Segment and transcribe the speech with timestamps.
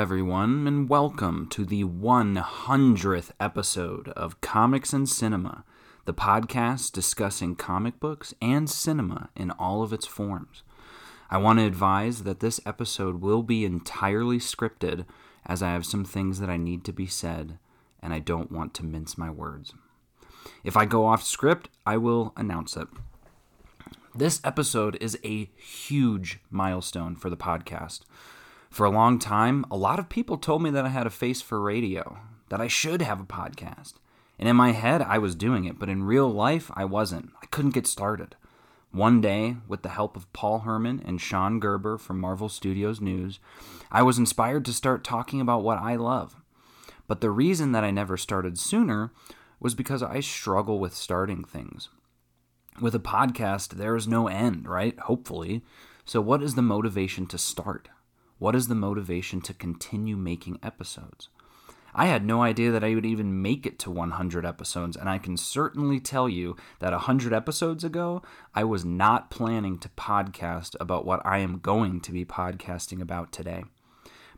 [0.00, 5.64] everyone, and welcome to the 100th episode of Comics and Cinema,
[6.04, 10.62] the podcast discussing comic books and cinema in all of its forms.
[11.28, 15.04] I want to advise that this episode will be entirely scripted,
[15.44, 17.58] as I have some things that I need to be said,
[18.00, 19.74] and I don't want to mince my words.
[20.62, 22.86] If I go off script, I will announce it.
[24.14, 28.02] This episode is a huge milestone for the podcast.
[28.70, 31.40] For a long time, a lot of people told me that I had a face
[31.40, 32.18] for radio,
[32.48, 33.94] that I should have a podcast.
[34.38, 37.30] And in my head, I was doing it, but in real life, I wasn't.
[37.42, 38.36] I couldn't get started.
[38.92, 43.38] One day, with the help of Paul Herman and Sean Gerber from Marvel Studios News,
[43.90, 46.36] I was inspired to start talking about what I love.
[47.06, 49.12] But the reason that I never started sooner
[49.60, 51.88] was because I struggle with starting things.
[52.80, 54.98] With a podcast, there is no end, right?
[55.00, 55.62] Hopefully.
[56.04, 57.88] So, what is the motivation to start?
[58.38, 61.28] What is the motivation to continue making episodes?
[61.92, 65.18] I had no idea that I would even make it to 100 episodes, and I
[65.18, 68.22] can certainly tell you that 100 episodes ago,
[68.54, 73.32] I was not planning to podcast about what I am going to be podcasting about
[73.32, 73.64] today.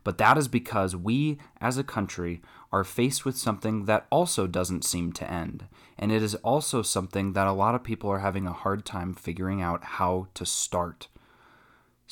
[0.03, 4.83] But that is because we, as a country, are faced with something that also doesn't
[4.83, 5.65] seem to end.
[5.99, 9.13] And it is also something that a lot of people are having a hard time
[9.13, 11.07] figuring out how to start.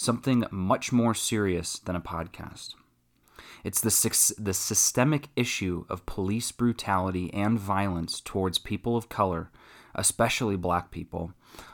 [0.02, 2.74] Something much more serious than a podcast.
[3.66, 9.52] It's the, the systemic issue of police brutality and violence towards people of color,
[9.94, 11.34] especially black people,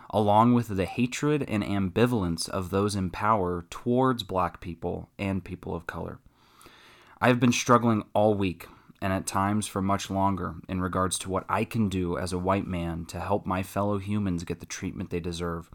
[0.09, 5.75] along with the hatred and ambivalence of those in power towards black people and people
[5.75, 6.17] of color.
[7.21, 8.65] I have been struggling all week
[9.03, 12.39] and at times for much longer in regards to what I can do as a
[12.39, 15.69] white man to help my fellow humans get the treatment they deserve.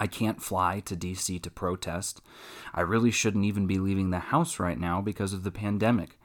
[0.00, 2.22] I can't fly to DC to protest.
[2.72, 6.18] I really shouldn't even be leaving the house right now because of the pandemic.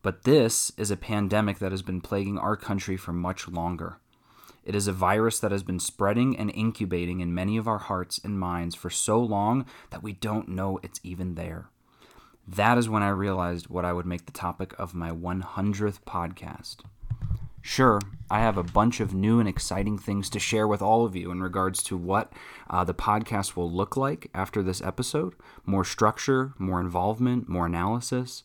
[0.00, 3.98] But this is a pandemic that has been plaguing our country for much longer.
[4.64, 8.20] It is a virus that has been spreading and incubating in many of our hearts
[8.22, 11.66] and minds for so long that we don't know it's even there.
[12.46, 16.76] That is when I realized what I would make the topic of my 100th podcast.
[17.68, 18.00] Sure,
[18.30, 21.32] I have a bunch of new and exciting things to share with all of you
[21.32, 22.32] in regards to what
[22.70, 25.34] uh, the podcast will look like after this episode
[25.66, 28.44] more structure, more involvement, more analysis.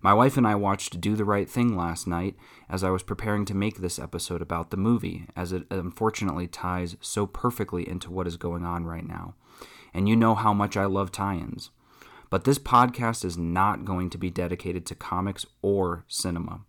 [0.00, 2.34] My wife and I watched Do the Right Thing last night
[2.66, 6.96] as I was preparing to make this episode about the movie, as it unfortunately ties
[7.02, 9.34] so perfectly into what is going on right now.
[9.92, 11.68] And you know how much I love tie ins.
[12.30, 16.62] But this podcast is not going to be dedicated to comics or cinema.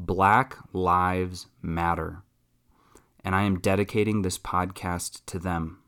[0.00, 2.22] Black Lives Matter.
[3.24, 5.80] And I am dedicating this podcast to them.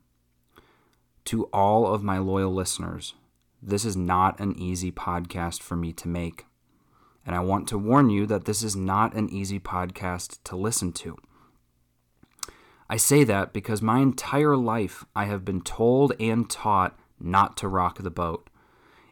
[1.25, 3.13] To all of my loyal listeners,
[3.61, 6.45] this is not an easy podcast for me to make.
[7.25, 10.91] And I want to warn you that this is not an easy podcast to listen
[10.93, 11.17] to.
[12.89, 17.69] I say that because my entire life I have been told and taught not to
[17.69, 18.49] rock the boat.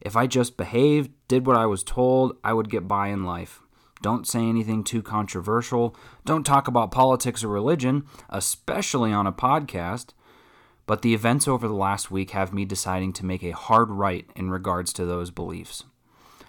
[0.01, 3.61] If I just behaved, did what I was told, I would get by in life.
[4.01, 5.95] Don't say anything too controversial.
[6.25, 10.09] Don't talk about politics or religion, especially on a podcast.
[10.85, 14.27] But the events over the last week have me deciding to make a hard right
[14.35, 15.83] in regards to those beliefs.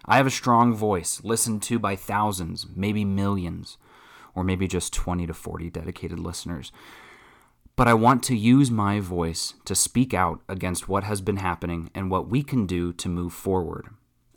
[0.06, 3.76] I have a strong voice, listened to by thousands, maybe millions,
[4.34, 6.72] or maybe just 20 to 40 dedicated listeners.
[7.76, 11.90] But I want to use my voice to speak out against what has been happening
[11.94, 13.88] and what we can do to move forward.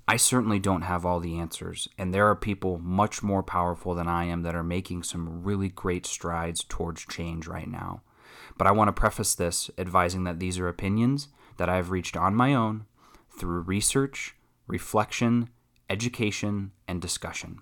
[0.07, 4.07] I certainly don't have all the answers, and there are people much more powerful than
[4.07, 8.01] I am that are making some really great strides towards change right now.
[8.57, 12.17] But I want to preface this advising that these are opinions that I have reached
[12.17, 12.85] on my own
[13.29, 14.35] through research,
[14.67, 15.49] reflection,
[15.89, 17.59] education, and discussion.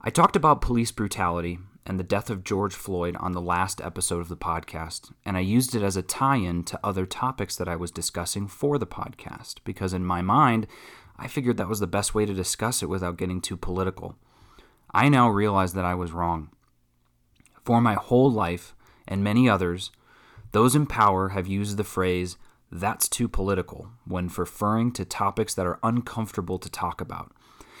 [0.00, 1.58] I talked about police brutality
[1.90, 5.40] and the death of George Floyd on the last episode of the podcast, and I
[5.40, 8.86] used it as a tie in to other topics that I was discussing for the
[8.86, 10.68] podcast, because in my mind,
[11.18, 14.14] I figured that was the best way to discuss it without getting too political.
[14.94, 16.50] I now realize that I was wrong.
[17.64, 18.76] For my whole life,
[19.08, 19.90] and many others,
[20.52, 22.36] those in power have used the phrase,
[22.70, 27.32] that's too political, when referring to topics that are uncomfortable to talk about.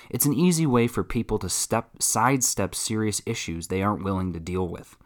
[0.08, 4.40] It's an easy way for people to step sidestep serious issues they aren't willing to
[4.40, 4.96] deal with,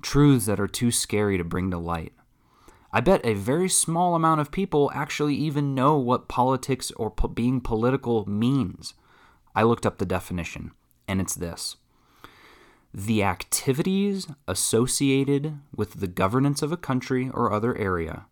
[0.00, 2.12] truths that are too scary to bring to light.
[2.92, 7.28] I bet a very small amount of people actually even know what politics or po-
[7.28, 8.94] being political means.
[9.54, 10.72] I looked up the definition,
[11.08, 11.76] and it's this
[12.94, 18.26] the activities associated with the governance of a country or other area,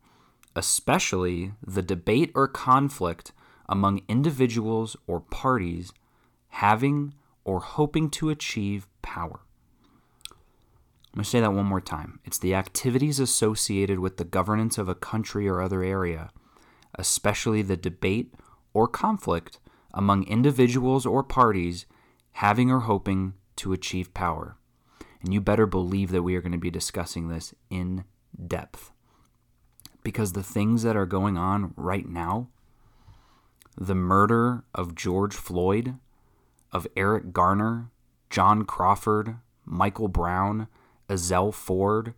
[0.54, 3.32] especially the debate or conflict
[3.68, 5.92] among individuals or parties
[6.50, 7.14] having
[7.44, 9.40] or hoping to achieve power.
[11.12, 12.20] I'm going to say that one more time.
[12.24, 16.30] It's the activities associated with the governance of a country or other area,
[16.94, 18.32] especially the debate
[18.72, 19.58] or conflict
[19.92, 21.86] among individuals or parties
[22.32, 24.56] having or hoping to achieve power.
[25.22, 28.04] And you better believe that we are going to be discussing this in
[28.46, 28.92] depth.
[30.02, 32.48] Because the things that are going on right now,
[33.76, 35.96] the murder of George Floyd,
[36.72, 37.90] of Eric Garner,
[38.28, 40.68] John Crawford, Michael Brown,
[41.08, 42.14] Ezell Ford,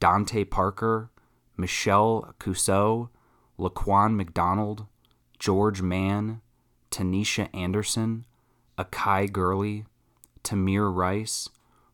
[0.00, 1.10] Dante Parker,
[1.56, 3.10] Michelle Cusseaux,
[3.58, 4.86] Laquan McDonald,
[5.38, 6.40] George Mann,
[6.90, 8.24] Tanisha Anderson,
[8.76, 9.84] Akai Gurley,
[10.44, 11.48] Tamir Rice,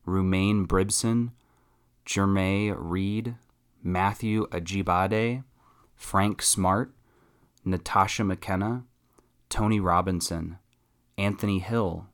[0.05, 1.31] Rumain Brisbon,
[2.05, 3.35] Jerame Reid,
[3.81, 5.43] Matthew Ajibade,
[5.95, 6.93] Frank Smart,
[7.63, 8.83] Natasha McKenna,
[9.49, 10.59] Tony Robinson,
[11.17, 12.07] Anthony Hill,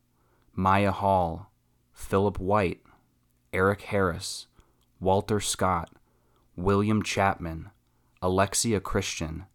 [0.56, 1.52] Mya Hall,
[1.94, 2.82] Philip White,
[3.54, 4.48] Eric Harris,
[5.00, 5.90] Walter Scott,
[6.56, 7.70] William Chapman,
[8.22, 9.46] Alexia Christian,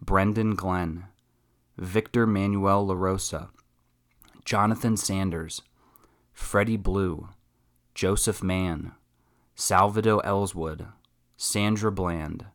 [0.00, 1.06] Brendon Glenn,
[1.76, 3.48] Victor Manuel LaRosa,
[4.44, 5.62] Jonathan Sanders,
[6.32, 7.28] Freddie Blue,
[7.94, 8.92] Joseph Mann,
[9.56, 10.86] Salvador Ellswood,
[11.36, 12.46] Sandra Bland,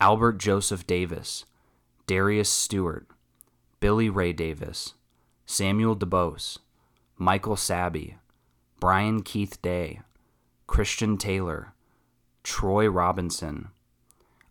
[0.00, 1.44] Albert Joseph Davis,
[2.06, 3.06] Darius Stewart,
[3.80, 4.94] Billy Ray Davis,
[5.50, 6.58] Samuel DuBose,
[7.16, 8.18] Michael Sabbie,
[8.80, 10.02] Brian Keith Day,
[10.66, 11.72] Christian Taylor,
[12.42, 13.68] Troy Robinson,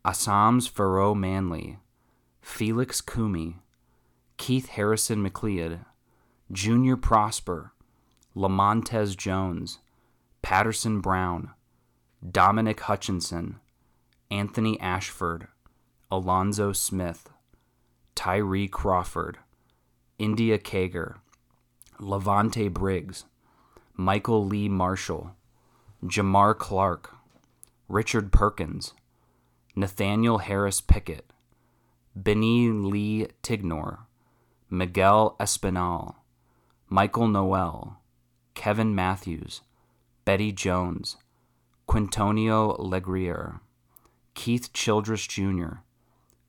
[0.03, 1.77] Asshams Pharoah Manley,
[2.41, 3.57] Felix Kumi,
[4.37, 5.85] Keith Harrison McLeod,
[6.51, 7.73] Junior Prosper,
[8.35, 9.77] Lamontez Jones,
[10.41, 11.51] Paterson Brown,
[12.27, 13.59] Dominic Hutchinson,
[14.31, 15.47] Anthony Ashford,
[16.09, 17.29] Alonzo Smith,
[18.15, 19.37] Tyree Crawford,
[20.19, 21.17] India Kager,
[21.99, 23.25] Levante Briggs,
[23.95, 25.35] Michael Lee Marshall,
[26.03, 27.15] Jamar Clark,
[27.87, 28.93] Richard Perkins,
[29.75, 31.31] Nathaniel Harris Pickett,
[32.15, 33.99] Bennie Lee Tignor,
[34.71, 36.15] Miguel Espinal,
[36.89, 37.97] Michael Noel,
[38.55, 39.61] Kevin Matthews,
[40.25, 41.17] Bettie Jones,
[41.85, 43.59] Quintonio Legrier,
[44.33, 45.81] Keith Childress Jr.,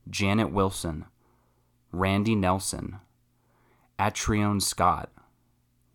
[0.09, 1.05] Janet Wilson,
[1.91, 2.99] Randy Nelson,
[3.99, 5.09] Antronie Scott,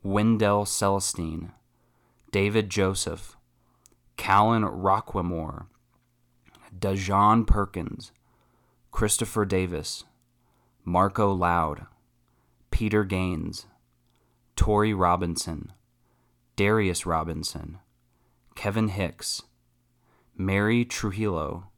[0.02, 1.52] Wendell Celestine,
[2.30, 3.34] David Joseph,
[4.18, 5.68] Calin Roquemore,
[6.78, 8.12] Dyzhawn Perkins,
[8.90, 10.04] Christopher Davis,
[10.84, 11.86] Marco Loud,
[12.70, 13.64] Peter Gaines,
[14.54, 15.72] Torrey Robinson,
[16.56, 17.78] Darius Robinson,
[18.54, 19.44] Kevin Hicks,
[20.36, 21.68] Mary Truxillo,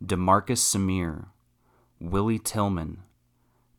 [0.00, 1.26] Demarcus Semer,
[1.98, 2.98] Willie Tillman,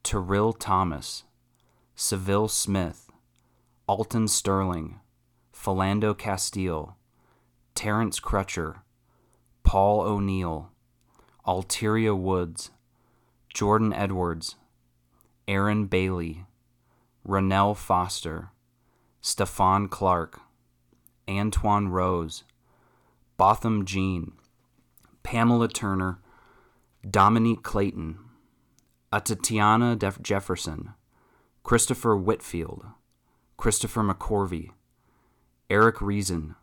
[0.03, 1.23] Terrill Thomas,
[1.97, 3.09] Sylville Smith,
[3.87, 4.99] Alton Sterling,
[5.53, 6.97] Philando Castile,
[7.73, 8.81] Terence Crutcher,
[9.63, 10.71] Paul O'Neal,
[11.47, 12.71] Alteria Woods,
[13.53, 14.57] Jordan Edwards,
[15.47, 16.43] Aaron Bailey,
[17.25, 18.49] Ronell Foster,
[19.23, 20.41] Stephon Clark,
[21.29, 22.43] Antwon Rose,
[23.37, 24.33] Botham Jean,
[25.23, 26.19] Pamela Turner,
[27.09, 28.17] Dominique Clayton,
[29.13, 30.93] Atatiana Jefferson,
[31.65, 32.85] Christopher Whitfield,
[33.57, 34.69] Christopher McCorvey,
[35.67, 36.53] Eric Reason,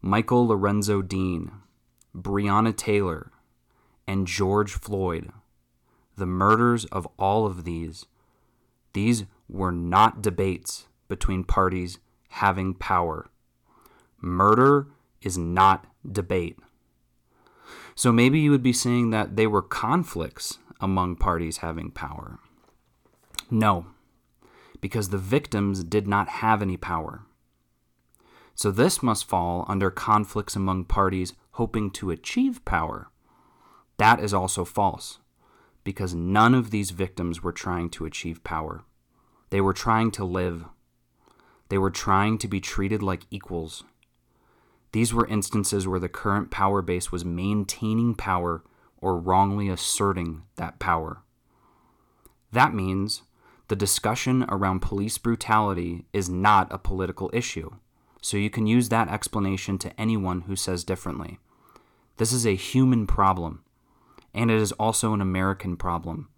[0.00, 1.52] Michael Lorenzo Dean,
[2.16, 3.32] Breonna Taylor,
[4.06, 5.30] and George Floyd.
[6.16, 8.06] The murders of all of these,
[8.94, 11.98] these were not debates between parties
[12.30, 13.28] having power.
[14.22, 14.86] Murder
[15.20, 16.58] is not debate.
[17.94, 22.38] So maybe you would be saying that they were conflicts among parties having power.
[23.50, 23.84] No,
[24.80, 27.22] because the victims did not have any power.
[28.54, 33.10] So this must fall under conflicts among parties hoping to achieve power.
[33.96, 35.18] That is also false,
[35.84, 38.84] because none of these victims were trying to achieve power.
[39.50, 40.64] They were trying to live.
[41.68, 43.84] They were trying to be treated like equals.
[44.92, 48.64] These were instances where the current power base was maintaining power
[48.98, 51.22] or wrongly asserting that power.
[52.52, 53.22] That means
[53.70, 57.70] the discussion around police brutality is not a political issue,
[58.20, 61.38] so you can use that explanation to anyone who says differently.
[62.16, 63.62] This is a human problem,
[64.34, 66.30] and it is also an American problem.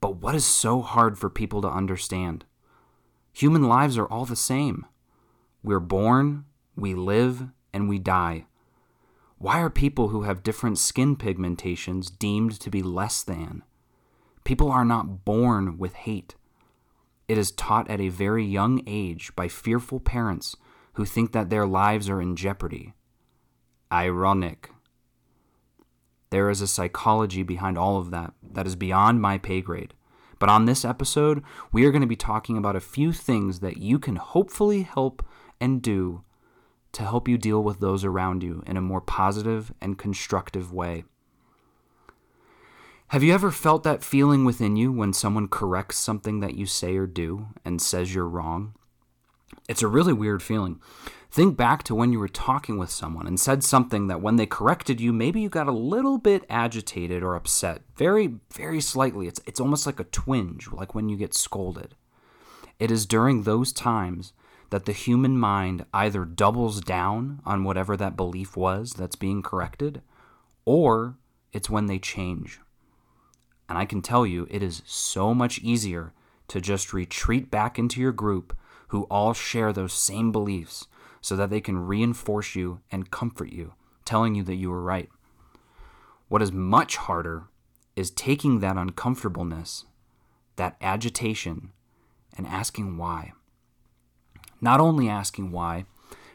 [0.00, 2.44] But what is so hard for people to understand?
[3.32, 4.86] Human lives are all the same.
[5.64, 6.44] We're born,
[6.76, 8.46] we live, and we die.
[9.38, 13.64] Why are people who have different skin pigmentations deemed to be less than?
[14.46, 16.36] People are not born with hate.
[17.26, 20.56] It is taught at a very young age by fearful parents
[20.92, 22.94] who think that their lives are in jeopardy.
[23.90, 24.70] Ironic.
[26.30, 29.94] There is a psychology behind all of that that is beyond my pay grade.
[30.38, 33.78] But on this episode, we are going to be talking about a few things that
[33.78, 35.26] you can hopefully help
[35.60, 36.22] and do
[36.92, 41.02] to help you deal with those around you in a more positive and constructive way.
[43.10, 46.96] Have you ever felt that feeling within you when someone corrects something that you say
[46.96, 48.74] or do and says you're wrong?
[49.68, 50.80] It's a really weird feeling.
[51.30, 54.46] Think back to when you were talking with someone and said something that when they
[54.46, 57.82] corrected you, maybe you got a little bit agitated or upset.
[57.94, 59.28] Very, very slightly.
[59.28, 61.94] It's, it's almost like a twinge, like when you get scolded.
[62.80, 64.32] It is during those times
[64.70, 70.02] that the human mind either doubles down on whatever that belief was that's being corrected,
[70.64, 71.18] or
[71.52, 72.58] it's when they change.
[73.68, 76.12] And I can tell you, it is so much easier
[76.48, 78.56] to just retreat back into your group
[78.88, 80.86] who all share those same beliefs
[81.20, 85.08] so that they can reinforce you and comfort you, telling you that you were right.
[86.28, 87.44] What is much harder
[87.96, 89.86] is taking that uncomfortableness,
[90.56, 91.72] that agitation,
[92.36, 93.32] and asking why.
[94.60, 95.86] Not only asking why,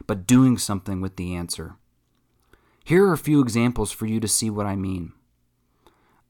[0.06, 1.76] but doing something with the answer.
[2.84, 5.12] Here are a few examples for you to see what I mean.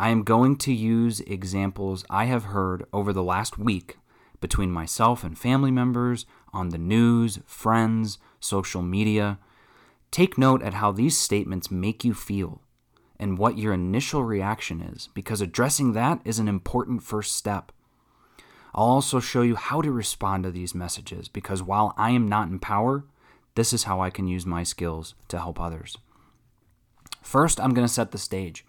[0.03, 3.99] I am going to use examples I have heard over the last week
[4.41, 9.39] between myself and family members, on the news, friends, social media.
[10.11, 12.61] Take note at how these statements make you feel
[13.21, 17.71] and what your initial reaction is, because addressing that is an important first step.
[18.75, 22.49] I'll also show you how to respond to these messages, because while I am not
[22.49, 23.05] in power,
[23.55, 25.97] this is how I can use my skills to help others.
[27.23, 28.65] First, I'm going to set the stage.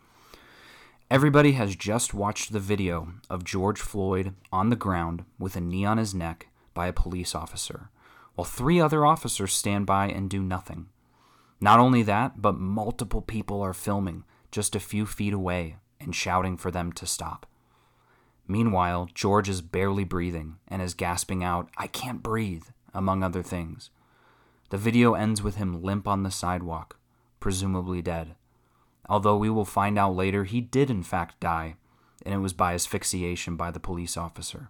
[1.14, 5.86] Everybody has just watched the video of George Floyd on the ground with a knee
[5.86, 7.92] on his neck by a police officer
[8.34, 10.88] while three other officers stand by and do nothing.
[11.62, 16.58] Not only that, but multiple people are filming just a few feet away and shouting
[16.58, 17.46] for them to stop.
[18.48, 23.92] Meanwhile, George is barely breathing and is gasping out, I can't breathe, among other things.
[24.72, 26.98] The video ends with him limp on the sidewalk,
[27.40, 28.34] presumably dead.
[29.10, 31.76] Although we will find out later he did in fact die,
[32.26, 34.70] and it was by asphyxiation by the police officer.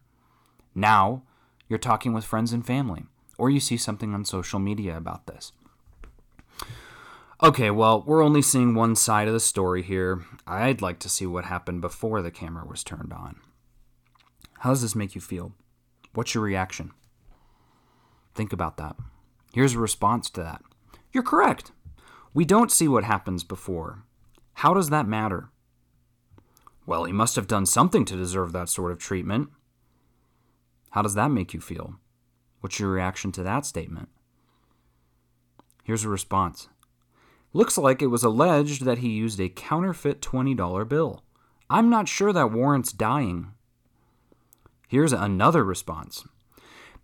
[0.74, 1.24] Now,
[1.68, 3.06] you're talking with friends and family
[3.38, 5.52] or you see something on social media about this.
[7.42, 10.24] Okay, well, we're only seeing one side of the story here.
[10.48, 13.38] I'd like to see what happened before the camera was turned on.
[14.60, 15.52] How does this make you feel?
[16.14, 16.92] What's your reaction?
[18.34, 18.96] Think about that.
[19.54, 20.62] Here's a response to that.
[21.12, 21.72] You're correct.
[22.34, 24.04] We don't see what happens before.
[24.56, 25.50] How does that matter?
[26.86, 29.50] Well, he must have done something to deserve that sort of treatment.
[30.92, 31.96] How does that make you feel?
[32.60, 34.10] What's your reaction to that statement?
[35.84, 36.70] Here's a response
[37.56, 41.24] Looks like it was alleged that he used a counterfeit $20 bill.
[41.70, 43.52] I'm not sure that warrants dying.
[44.88, 46.26] Here's another response.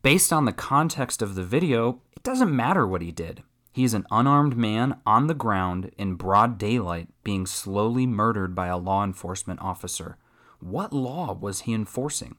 [0.01, 3.44] Based on the context of the video, it doesn't matter what he did.
[3.72, 8.68] He is an unarmed man on the ground in broad daylight being slowly murdered by
[8.68, 10.18] a law enforcement officer.
[10.60, 12.36] What law was he enforcing?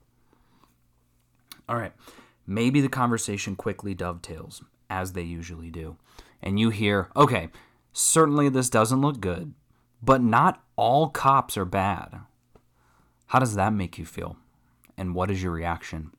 [1.69, 1.93] All right,
[2.47, 5.97] maybe the conversation quickly dovetails, as they usually do,
[6.43, 7.49] and you hear, okay,
[7.93, 9.55] certainly this doesn't look good,
[10.03, 12.21] but not all cops are bad.
[13.27, 14.37] How does that make you feel?
[14.97, 16.11] And what is your reaction?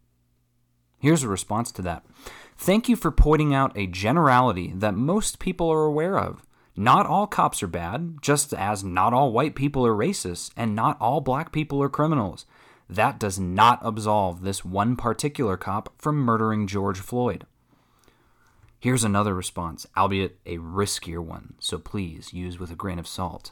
[1.02, 2.06] Here's a response to that.
[2.58, 6.46] Thank you for pointing out a generality that most people are aware of.
[6.76, 10.98] Not all cops are bad, just as not all white people are racist, and not
[11.02, 12.46] all black people are criminals.
[12.88, 17.48] That does not absolve this one particular cop from murdering George Floyd.
[18.80, 23.52] Here's another response, albeit a riskier one, so please use with a grain of salt.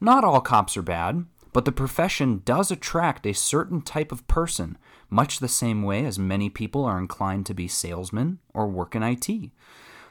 [0.00, 1.24] Not all cops are bad,
[1.54, 4.76] but the profession does attract a certain type of person,
[5.14, 9.02] much the same way as many people are inclined to be salesmen or work in
[9.02, 9.28] IT.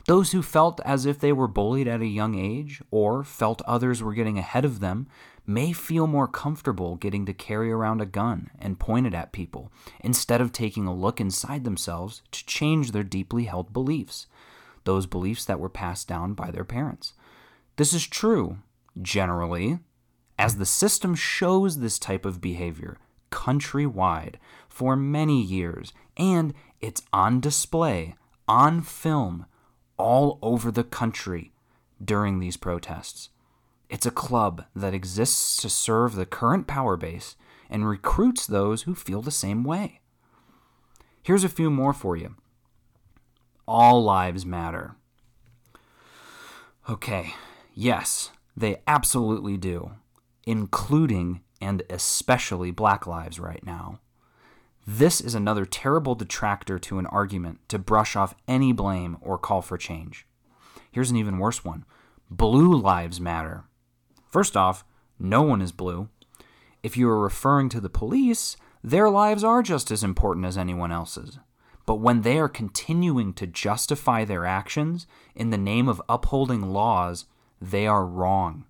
[0.06, 4.02] Those who felt as if they were bullied at a young age or felt others
[4.02, 5.08] were getting ahead of them
[5.46, 9.72] may feel more comfortable getting to carry around a gun and point it at people
[10.00, 14.28] instead of taking a look inside themselves to change their deeply held beliefs,
[14.86, 17.14] those beliefs that were passed down by their parents.
[17.76, 18.60] This is true,
[19.02, 19.80] generally,
[20.40, 22.98] as the system shows this type of behavior
[23.34, 24.36] countrywide
[24.70, 28.16] for many years, and it's on display,
[28.48, 29.46] on film,
[29.98, 31.52] all over the country
[32.04, 33.30] during these protests.
[33.90, 37.36] It's a club that exists to serve the current power base
[37.70, 40.00] and recruits those who feel the same way.
[41.22, 42.36] Here's a few more for you.
[43.68, 44.96] All lives matter.
[46.90, 47.34] Okay,
[47.74, 49.92] yes, they absolutely do,
[50.46, 54.00] including and especially black lives right now.
[54.86, 59.62] This is another terrible detractor to an argument to brush off any blame or call
[59.62, 60.28] for change.
[60.92, 61.86] Here's an even worse one
[62.30, 63.64] Blue lives matter.
[64.30, 64.84] First off,
[65.18, 66.10] no one is blue.
[66.82, 70.92] If you are referring to the police, their lives are just as important as anyone
[70.92, 71.40] else's.
[71.86, 77.26] But when they are continuing to justify their actions in the name of upholding laws,
[77.62, 78.66] they are wrong.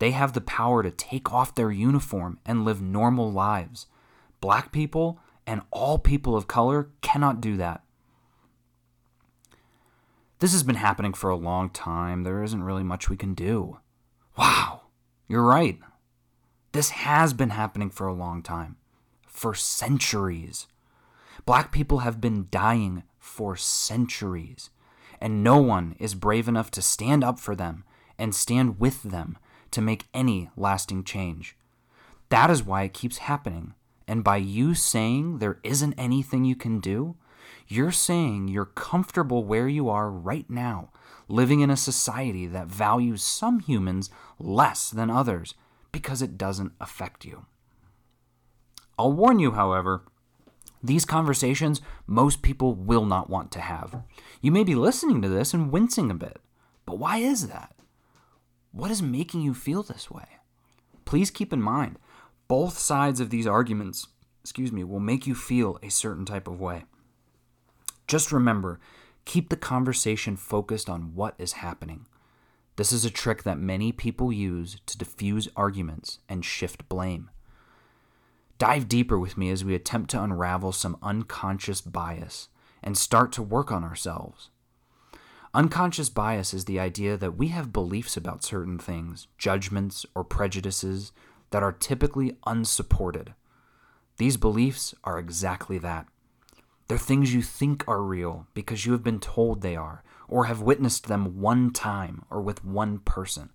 [0.00, 3.86] They have the power to take off their uniform and live normal lives.
[4.40, 7.84] Black people and all people of color cannot do that.
[10.38, 12.22] This has been happening for a long time.
[12.22, 13.78] There isn't really much we can do.
[14.38, 14.84] Wow,
[15.28, 15.78] you're right.
[16.72, 18.76] This has been happening for a long time.
[19.26, 20.66] For centuries.
[21.44, 24.70] Black people have been dying for centuries,
[25.20, 27.84] and no one is brave enough to stand up for them
[28.18, 29.36] and stand with them
[29.72, 31.56] to make any lasting change.
[32.28, 33.74] That is why it keeps happening.
[34.06, 37.16] And by you saying there isn't anything you can do,
[37.68, 40.90] you're saying you're comfortable where you are right now,
[41.28, 45.54] living in a society that values some humans less than others
[45.92, 47.46] because it doesn't affect you.
[48.98, 50.02] I'll warn you, however,
[50.82, 54.02] these conversations most people will not want to have.
[54.40, 56.38] You may be listening to this and wincing a bit,
[56.86, 57.74] but why is that?
[58.72, 60.26] What is making you feel this way?
[61.04, 61.98] Please keep in mind,
[62.46, 64.06] both sides of these arguments,
[64.42, 66.84] excuse me, will make you feel a certain type of way.
[68.06, 68.80] Just remember,
[69.24, 72.06] keep the conversation focused on what is happening.
[72.76, 77.30] This is a trick that many people use to diffuse arguments and shift blame.
[78.58, 82.48] Dive deeper with me as we attempt to unravel some unconscious bias
[82.82, 84.50] and start to work on ourselves.
[85.52, 91.10] Unconscious bias is the idea that we have beliefs about certain things, judgments, or prejudices
[91.50, 93.34] that are typically unsupported.
[94.16, 96.06] These beliefs are exactly that.
[96.86, 100.62] They're things you think are real because you have been told they are, or have
[100.62, 103.50] witnessed them one time or with one person.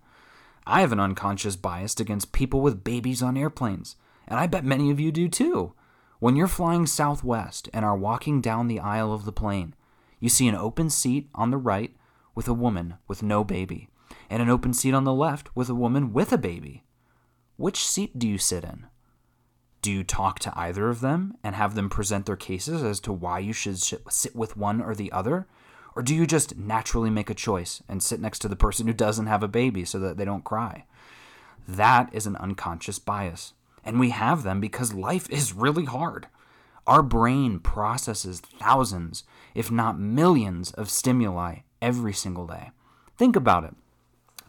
[0.66, 3.96] I have an unconscious bias against people with babies on airplanes
[4.28, 5.72] and I bet many of you do too.
[6.18, 9.74] When you're flying southwest and are walking down the aisle of the plane,
[10.20, 11.94] you see an open seat on the right
[12.34, 13.88] with a woman with no baby,
[14.30, 16.84] and an open seat on the left with a woman with a baby.
[17.56, 18.86] Which seat do you sit in?
[19.82, 23.12] Do you talk to either of them and have them present their cases as to
[23.12, 25.46] why you should sit with one or the other?
[25.94, 28.92] Or do you just naturally make a choice and sit next to the person who
[28.92, 30.84] doesn't have a baby so that they don't cry?
[31.66, 33.54] That is an unconscious bias.
[33.84, 36.26] And we have them because life is really hard.
[36.86, 42.70] Our brain processes thousands, if not millions, of stimuli every single day.
[43.16, 43.74] Think about it.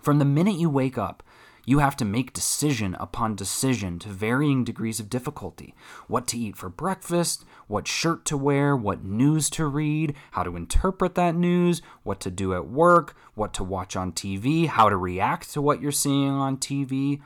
[0.01, 1.23] From the minute you wake up,
[1.65, 5.75] you have to make decision upon decision to varying degrees of difficulty.
[6.07, 10.55] What to eat for breakfast, what shirt to wear, what news to read, how to
[10.55, 14.95] interpret that news, what to do at work, what to watch on TV, how to
[14.95, 17.19] react to what you're seeing on TV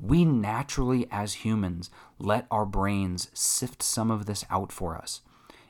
[0.00, 5.22] we naturally, as humans, let our brains sift some of this out for us.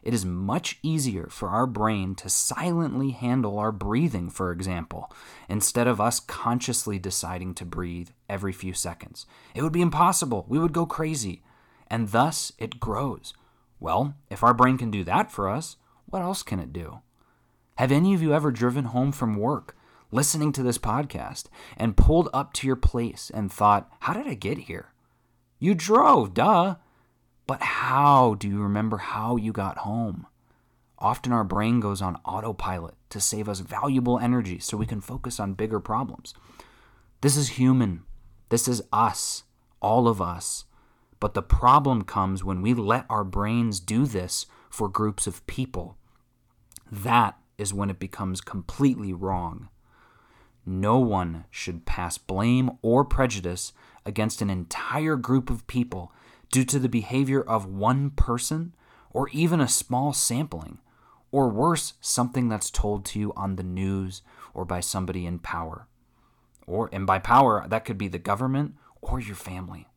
[0.02, 5.12] It is much easier for our brain to silently handle our breathing, for example,
[5.48, 9.26] instead of us consciously deciding to breathe every few seconds.
[9.54, 10.46] It would be impossible.
[10.48, 11.42] We would go crazy.
[11.88, 13.34] And thus it grows.
[13.80, 17.00] Well, if our brain can do that for us, what else can it do?
[17.76, 19.76] Have any of you ever driven home from work
[20.10, 21.44] listening to this podcast
[21.76, 24.92] and pulled up to your place and thought, How did I get here?
[25.58, 26.76] You drove, duh.
[27.46, 30.26] But how do you remember how you got home?
[30.98, 35.40] Often our brain goes on autopilot to save us valuable energy so we can focus
[35.40, 36.34] on bigger problems.
[37.20, 38.02] This is human.
[38.48, 39.44] This is us,
[39.80, 40.64] all of us.
[41.20, 45.96] But the problem comes when we let our brains do this for groups of people.
[46.90, 49.68] That is when it becomes completely wrong.
[50.70, 53.72] No one should pass blame or prejudice
[54.04, 56.12] against an entire group of people
[56.52, 58.74] due to the behavior of one person
[59.10, 60.76] or even a small sampling,
[61.32, 64.20] or worse, something that's told to you on the news
[64.52, 65.86] or by somebody in power.
[66.66, 69.88] Or and by power, that could be the government or your family.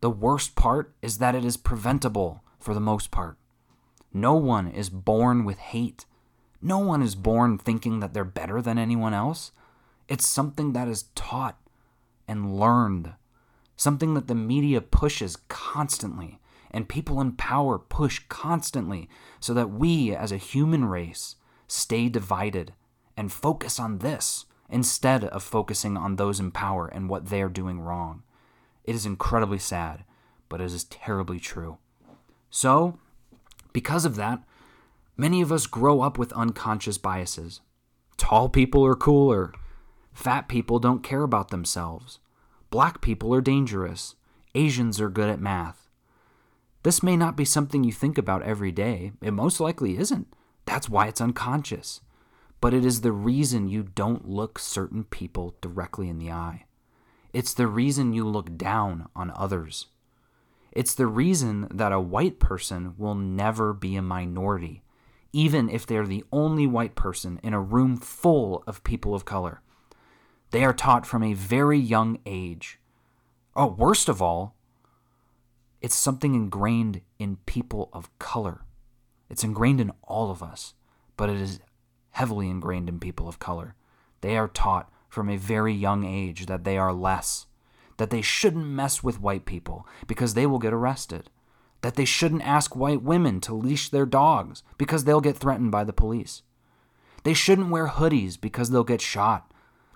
[0.00, 3.38] The worst part is that it is preventable for the most part.
[4.12, 6.06] No one is born with hate.
[6.60, 9.52] No one is born thinking that they're better than anyone else.
[10.08, 11.58] It's something that is taught
[12.28, 13.14] and learned.
[13.76, 16.40] something that the media pushes constantly
[16.70, 21.36] and people in power push constantly so that we as a human race
[21.68, 22.72] stay divided
[23.16, 27.80] and focus on this instead of focusing on those in power and what they're doing
[27.80, 28.22] wrong.
[28.84, 30.04] It is incredibly sad,
[30.48, 31.78] but it is terribly true.
[32.50, 32.98] So,
[33.72, 34.42] because of that,
[35.16, 37.60] many of us grow up with unconscious biases.
[38.16, 39.52] Tall people are cooler.
[40.16, 42.20] Fat people don't care about themselves.
[42.70, 44.14] Black people are dangerous.
[44.54, 45.90] Asians are good at math.
[46.84, 49.12] This may not be something you think about every day.
[49.20, 50.26] It most likely isn't.
[50.64, 52.00] That's why it's unconscious.
[52.62, 56.64] But it is the reason you don't look certain people directly in the eye.
[57.34, 59.88] It's the reason you look down on others.
[60.72, 64.82] It's the reason that a white person will never be a minority,
[65.34, 69.60] even if they're the only white person in a room full of people of color.
[70.50, 72.78] They are taught from a very young age.
[73.54, 74.54] Oh, worst of all,
[75.80, 78.62] it's something ingrained in people of color.
[79.28, 80.74] It's ingrained in all of us,
[81.16, 81.60] but it is
[82.10, 83.74] heavily ingrained in people of color.
[84.20, 87.46] They are taught from a very young age that they are less,
[87.96, 91.30] that they shouldn't mess with white people because they will get arrested,
[91.82, 95.84] that they shouldn't ask white women to leash their dogs because they'll get threatened by
[95.84, 96.42] the police.
[97.24, 99.52] They shouldn't wear hoodies because they'll get shot.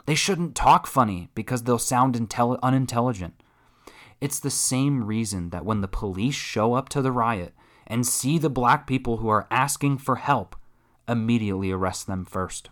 [0.06, 3.34] They shouldn't talk funny because they'll sound intelli- unintelligent.
[4.20, 7.54] It's the same reason that when the police show up to the riot
[7.86, 10.56] and see the black people who are asking for help,
[11.08, 12.70] immediately arrest them first.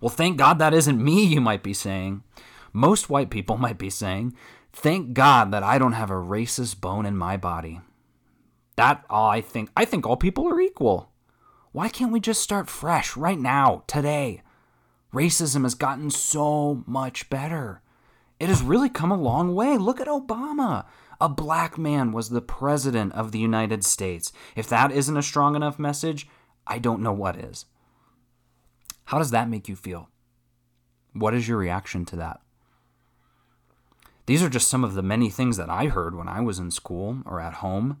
[0.00, 2.22] Well, thank God that isn't me, you might be saying.
[2.72, 4.34] Most white people might be saying,
[4.72, 7.80] Thank God that I don't have a racist bone in my body.
[8.76, 11.10] That all I think I think all people are equal.
[11.72, 14.42] Why can't we just start fresh right now, today?
[15.12, 17.82] Racism has gotten so much better.
[18.38, 19.76] It has really come a long way.
[19.76, 20.86] Look at Obama.
[21.20, 24.32] A black man was the president of the United States.
[24.56, 26.28] If that isn't a strong enough message,
[26.66, 27.66] I don't know what is.
[29.06, 30.08] How does that make you feel?
[31.12, 32.40] What is your reaction to that?
[34.26, 36.70] These are just some of the many things that I heard when I was in
[36.70, 37.98] school or at home.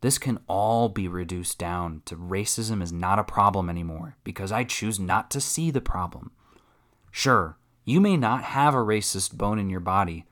[0.00, 4.64] This can all be reduced down to racism is not a problem anymore because I
[4.64, 6.32] choose not to see the problem.
[7.10, 10.26] Sure, you may not have a racist bone in your body,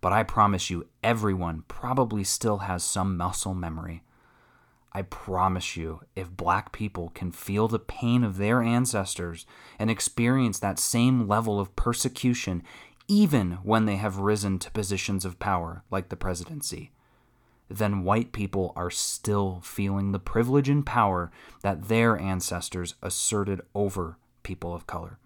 [0.00, 4.02] but I promise you, everyone probably still has some muscle memory.
[4.92, 9.46] I promise you, if black people can feel the pain of their ancestors
[9.78, 12.62] and experience that same level of persecution,
[13.06, 16.92] even when they have risen to positions of power, like the presidency,
[17.68, 21.30] then white people are still feeling the privilege and power
[21.62, 25.18] that their ancestors asserted over people of color.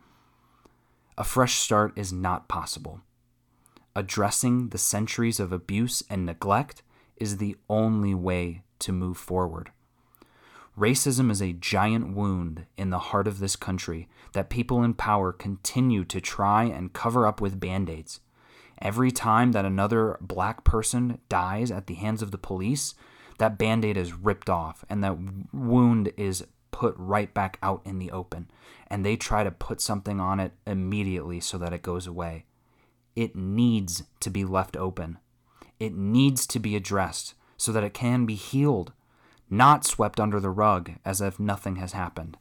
[1.19, 3.01] A fresh start is not possible.
[3.95, 6.83] Addressing the centuries of abuse and neglect
[7.17, 9.71] is the only way to move forward.
[10.79, 15.31] Racism is a giant wound in the heart of this country that people in power
[15.31, 18.21] continue to try and cover up with band aids.
[18.81, 22.95] Every time that another black person dies at the hands of the police,
[23.37, 25.19] that band aid is ripped off and that
[25.53, 28.51] wound is put right back out in the open.
[28.89, 32.47] And they try to put something on it immediately so that it goes away.
[33.15, 35.19] It needs to be left open.
[35.79, 38.93] It needs to be addressed so that it can be healed,
[39.49, 42.37] not swept under the rug as if nothing has happened.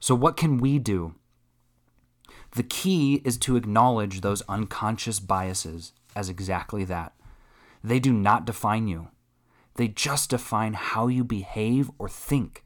[0.00, 1.14] So, what can we do?
[2.52, 7.12] The key is to acknowledge those unconscious biases as exactly that.
[7.84, 9.08] They do not define you,
[9.76, 12.64] they just define how you behave or think,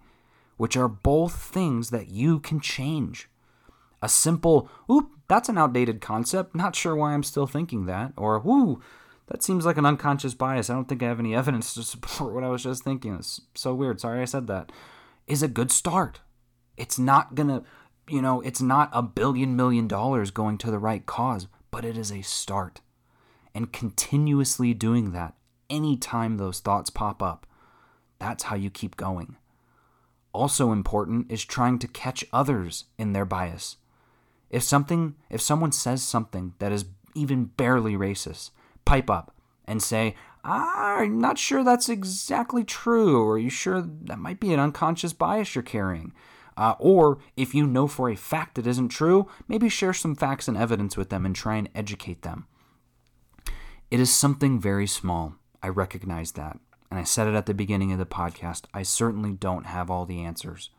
[0.57, 3.29] which are both things that you can change.
[4.03, 8.38] A simple, oop, that's an outdated concept, not sure why I'm still thinking that, or,
[8.38, 8.81] whoo,
[9.29, 10.69] that seems like an unconscious bias.
[10.69, 13.14] I don't think I have any evidence to support what I was just thinking.
[13.14, 14.01] It's so weird.
[14.01, 14.71] Sorry I said that.
[15.27, 16.21] Is a good start.
[16.77, 17.64] It's not to,
[18.09, 21.97] you know, it's not a billion million dollars going to the right cause, but it
[21.97, 22.83] is a start.
[23.55, 25.35] And continuously doing that
[25.71, 27.47] anytime those thoughts pop up,
[28.19, 29.37] that's how you keep going.
[30.35, 33.77] Also important is trying to catch others in their bias.
[34.51, 38.51] If something if someone says something that is even barely racist,
[38.85, 39.33] pipe up
[39.64, 44.53] and say, I'm not sure that's exactly true, or are you sure that might be
[44.53, 46.12] an unconscious bias you're carrying?
[46.57, 50.47] Uh, or if you know for a fact it isn't true, maybe share some facts
[50.47, 52.47] and evidence with them and try and educate them.
[53.90, 55.37] It is something very small.
[55.62, 56.59] I recognize that.
[56.90, 58.64] And I said it at the beginning of the podcast.
[58.73, 60.70] I certainly don't have all the answers.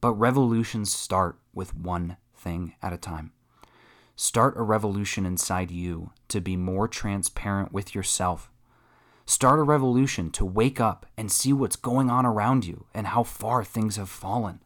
[0.00, 3.32] But revolutions start with one thing at a time.
[4.14, 8.50] Start a revolution inside you to be more transparent with yourself.
[9.26, 13.22] Start a revolution to wake up and see what's going on around you and how
[13.22, 14.60] far things have fallen.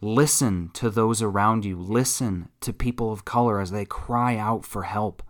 [0.00, 1.78] Listen to those around you.
[1.78, 5.22] Listen to people of color as they cry out for help.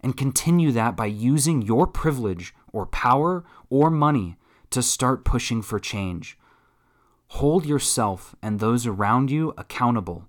[0.00, 4.36] And continue that by using your privilege or power or money
[4.70, 6.38] to start pushing for change.
[7.28, 10.28] Hold yourself and those around you accountable.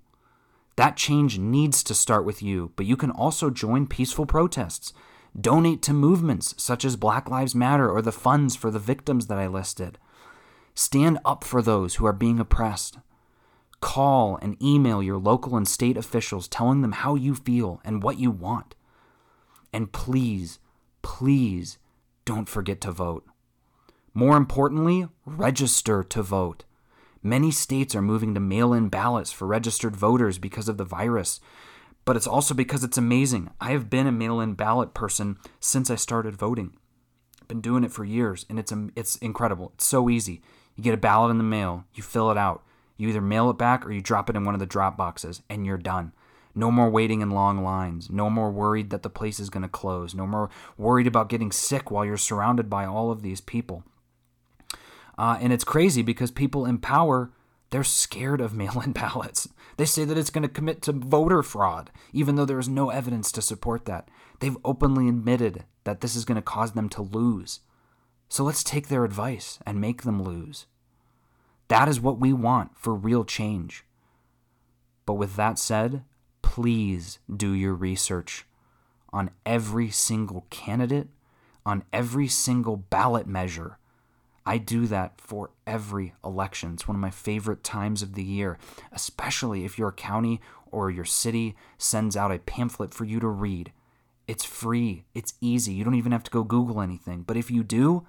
[0.76, 4.92] That change needs to start with you, but you can also join peaceful protests.
[5.38, 9.38] Donate to movements such as Black Lives Matter or the funds for the victims that
[9.38, 9.98] I listed.
[10.74, 12.98] Stand up for those who are being oppressed.
[13.80, 18.18] Call and email your local and state officials telling them how you feel and what
[18.18, 18.74] you want.
[19.72, 20.58] And please,
[21.02, 21.78] please
[22.24, 23.26] don't forget to vote.
[24.12, 26.64] More importantly, register to vote.
[27.22, 31.40] Many states are moving to mail in ballots for registered voters because of the virus,
[32.04, 33.50] but it's also because it's amazing.
[33.60, 36.76] I have been a mail in ballot person since I started voting.
[37.40, 39.72] I've been doing it for years, and it's, it's incredible.
[39.74, 40.42] It's so easy.
[40.76, 42.62] You get a ballot in the mail, you fill it out,
[42.96, 45.42] you either mail it back or you drop it in one of the drop boxes
[45.48, 46.12] and you're done.
[46.54, 48.10] No more waiting in long lines.
[48.10, 50.14] No more worried that the place is going to close.
[50.14, 53.84] No more worried about getting sick while you're surrounded by all of these people.
[55.18, 57.32] Uh, and it's crazy because people in power,
[57.70, 59.48] they're scared of mail in ballots.
[59.76, 62.90] They say that it's going to commit to voter fraud, even though there is no
[62.90, 64.08] evidence to support that.
[64.38, 67.60] They've openly admitted that this is going to cause them to lose.
[68.28, 70.66] So let's take their advice and make them lose.
[71.68, 73.84] That is what we want for real change.
[75.06, 76.04] But with that said,
[76.44, 78.44] please do your research
[79.14, 81.08] on every single candidate,
[81.64, 83.78] on every single ballot measure.
[84.44, 86.74] I do that for every election.
[86.74, 88.58] It's one of my favorite times of the year,
[88.92, 90.38] especially if your county
[90.70, 93.72] or your city sends out a pamphlet for you to read.
[94.28, 95.72] It's free, it's easy.
[95.72, 97.22] You don't even have to go Google anything.
[97.22, 98.06] But if you do,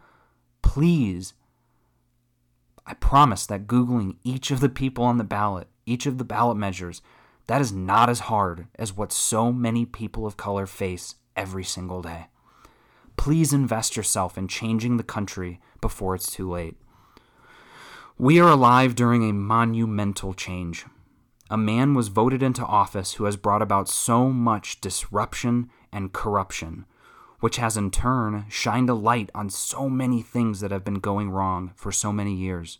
[0.61, 1.33] please
[2.85, 6.57] I promise that Googling each of the people on the ballot, each of the ballot
[6.57, 7.01] measures,
[7.47, 12.01] that is not as hard as what so many people of color face every single
[12.01, 12.27] day.
[13.17, 16.75] Please invest yourself in changing the country before it's too late.
[18.17, 20.85] We are alive during a monumental change.
[21.49, 26.85] A man was voted into office who has brought about so much disruption and corruption,
[27.39, 31.29] which has in turn shined a light on so many things that have been going
[31.29, 32.79] wrong for so many years.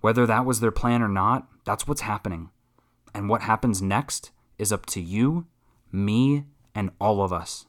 [0.00, 2.50] Whether that was their plan or not, that's what's happening.
[3.14, 5.46] And what happens next is up to you,
[5.92, 6.44] me,
[6.74, 7.66] and all of us.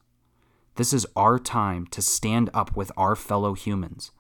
[0.76, 4.12] This is our time to stand up with our fellow humans,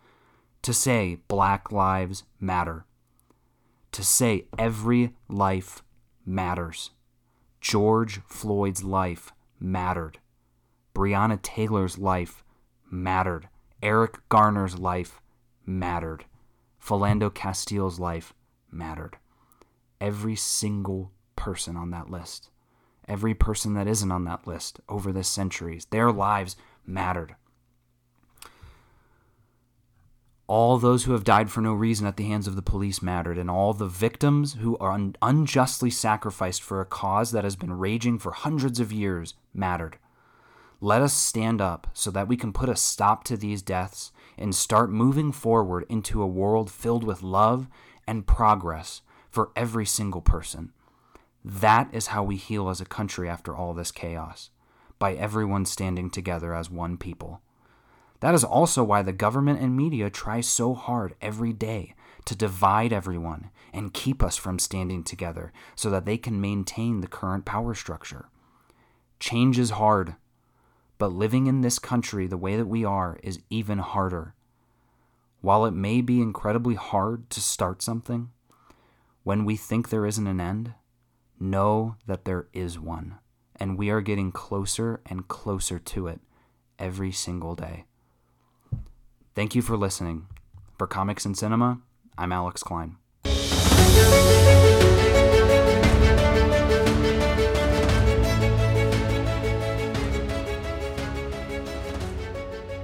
[0.61, 2.85] to say Black Lives Matter,
[3.91, 5.83] to say every life
[6.25, 6.91] matters.
[7.61, 10.19] George Floyd's life mattered.
[10.93, 12.43] Breonna Taylor's life
[12.89, 13.47] mattered.
[13.81, 15.21] Eric Garner's life
[15.65, 16.25] mattered.
[16.83, 18.33] Philando Castile's life
[18.71, 19.17] mattered.
[20.01, 22.49] Every single person on that list,
[23.07, 27.35] every person that isn't on that list over the centuries, their lives mattered.
[30.47, 33.37] All those who have died for no reason at the hands of the police mattered,
[33.37, 37.71] and all the victims who are un- unjustly sacrificed for a cause that has been
[37.71, 39.97] raging for hundreds of years mattered.
[40.81, 44.55] Let us stand up so that we can put a stop to these deaths and
[44.55, 47.69] start moving forward into a world filled with love
[48.07, 50.73] and progress for every single person.
[51.43, 54.51] That is how we heal as a country after all this chaos,
[54.99, 57.41] by everyone standing together as one people.
[58.19, 62.93] That is also why the government and media try so hard every day to divide
[62.93, 67.73] everyone and keep us from standing together so that they can maintain the current power
[67.73, 68.29] structure.
[69.19, 70.15] Change is hard,
[70.99, 74.35] but living in this country the way that we are is even harder.
[75.41, 78.29] While it may be incredibly hard to start something,
[79.23, 80.73] when we think there isn't an end,
[81.39, 83.19] know that there is one,
[83.55, 86.21] and we are getting closer and closer to it
[86.79, 87.85] every single day.
[89.35, 90.25] Thank you for listening.
[90.79, 91.81] For Comics and Cinema,
[92.17, 92.97] I'm Alex Klein.